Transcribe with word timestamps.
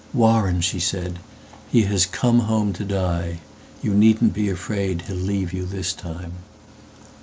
"Warren," 0.15 0.61
she 0.61 0.79
said, 0.79 1.19
"he 1.71 1.83
has 1.83 2.07
come 2.07 2.39
home 2.39 2.73
to 2.73 2.83
die:You 2.83 3.93
needn't 3.93 4.33
be 4.33 4.49
afraid 4.49 5.03
he'll 5.03 5.15
leave 5.15 5.53
you 5.53 5.63
this 5.63 5.93
time." 5.93 6.37